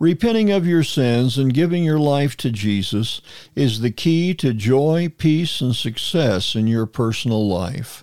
[0.00, 3.20] Repenting of your sins and giving your life to Jesus
[3.54, 8.02] is the key to joy, peace, and success in your personal life.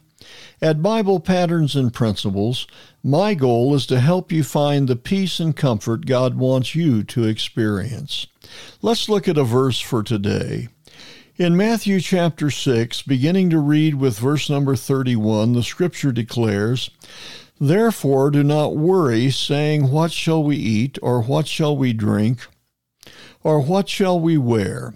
[0.62, 2.66] At Bible Patterns and Principles,
[3.04, 7.26] my goal is to help you find the peace and comfort God wants you to
[7.26, 8.28] experience.
[8.82, 10.70] Let's look at a verse for today.
[11.36, 16.92] In Matthew chapter 6, beginning to read with verse number 31, the scripture declares,
[17.64, 22.48] Therefore, do not worry, saying, What shall we eat, or what shall we drink,
[23.44, 24.96] or what shall we wear?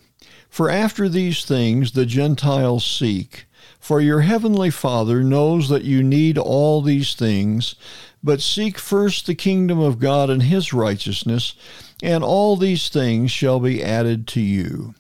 [0.50, 3.46] For after these things the Gentiles seek.
[3.80, 7.76] For your heavenly Father knows that you need all these things.
[8.24, 11.54] But seek first the kingdom of God and his righteousness,
[12.02, 14.96] and all these things shall be added to you.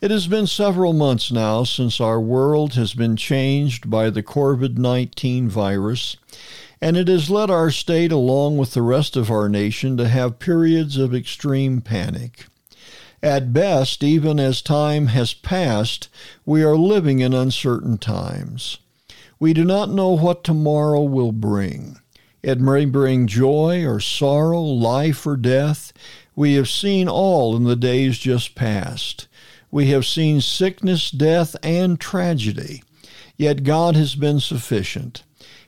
[0.00, 4.78] It has been several months now since our world has been changed by the COVID
[4.78, 6.16] 19 virus
[6.84, 10.38] and it has led our state, along with the rest of our nation, to have
[10.38, 12.44] periods of extreme panic.
[13.22, 16.10] At best, even as time has passed,
[16.44, 18.76] we are living in uncertain times.
[19.40, 22.00] We do not know what tomorrow will bring.
[22.42, 25.90] It may bring joy or sorrow, life or death.
[26.36, 29.26] We have seen all in the days just past.
[29.70, 32.82] We have seen sickness, death, and tragedy.
[33.38, 35.22] Yet God has been sufficient.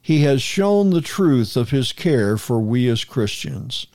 [0.06, 3.88] He has shown the truth of his care for we as Christians.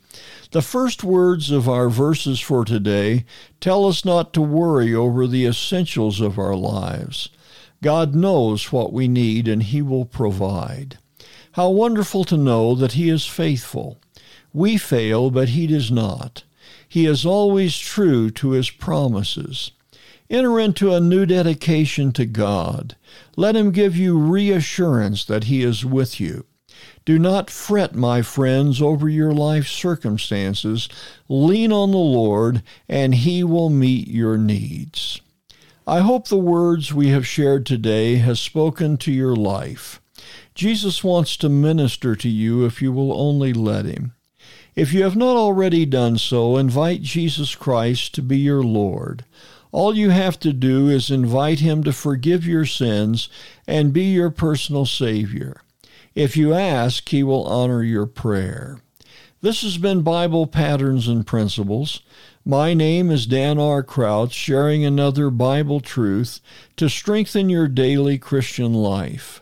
[0.52, 3.23] The first words of our verses for today
[3.62, 7.30] tell us not to worry over the essentials of our lives.
[7.81, 10.97] God knows what we need and He will provide.
[11.53, 13.97] How wonderful to know that He is faithful.
[14.52, 16.44] We fail, but He does not.
[16.90, 19.72] He is always true to His promises.
[20.31, 22.96] Enter into a new dedication to God.
[23.36, 26.46] Let Him give you reassurance that He is with you.
[27.03, 30.88] Do not fret, my friends, over your life circumstances.
[31.28, 35.19] Lean on the Lord, and He will meet your needs.
[35.86, 40.00] I hope the words we have shared today has spoken to your life.
[40.56, 44.13] Jesus wants to minister to you if you will only let Him.
[44.78, 49.25] If you have not already done so, invite Jesus Christ to be your Lord.
[49.72, 53.30] All you have to do is invite Him to forgive your sins
[53.66, 55.62] and be your personal Savior.
[56.14, 58.81] If you ask, He will honor your prayer.
[59.42, 62.02] This has been Bible Patterns and Principles.
[62.46, 63.81] My name is Dan R.
[63.81, 66.42] Crouch, sharing another Bible truth
[66.76, 69.42] to strengthen your daily Christian life.